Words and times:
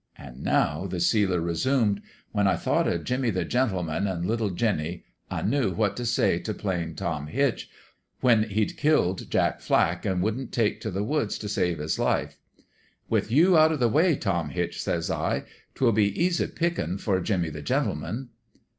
"An' 0.17 0.41
now," 0.41 0.87
the 0.87 0.99
sealer 0.99 1.39
resumed, 1.39 2.01
"when 2.31 2.47
I 2.47 2.55
thought 2.55 2.87
o' 2.87 2.97
Jimmie 2.97 3.29
the 3.29 3.45
Gentleman 3.45 4.07
an' 4.07 4.23
little 4.23 4.49
Jinny, 4.49 5.03
I 5.29 5.43
knew 5.43 5.69
what 5.75 5.95
t' 5.95 6.05
say 6.05 6.39
t' 6.39 6.53
Plain 6.53 6.95
Tom 6.95 7.27
Hitch, 7.27 7.69
when 8.19 8.41
he'd 8.49 8.79
236 8.79 8.81
FAIRMEADOW*S 8.81 9.19
JUSTICE 9.19 9.29
killed 9.29 9.31
Jack 9.31 9.61
Flack 9.61 10.05
an' 10.07 10.21
wouldn't 10.21 10.51
take 10.51 10.81
t' 10.81 10.89
the 10.89 11.03
woods 11.03 11.37
t' 11.37 11.47
save 11.47 11.77
his 11.77 11.99
life. 11.99 12.39
"* 12.91 13.09
With 13.11 13.31
you 13.31 13.55
out 13.55 13.71
o' 13.71 13.75
the 13.75 13.87
way, 13.89 14.15
Tom 14.15 14.49
Hitch/ 14.49 14.81
says 14.81 15.11
I,' 15.11 15.43
'twill 15.75 15.91
be 15.91 16.19
easy 16.19 16.47
pickin' 16.47 16.97
for 16.97 17.21
Jimmie 17.21 17.51
the 17.51 17.61
Gentle 17.61 17.93
man.' 17.93 18.29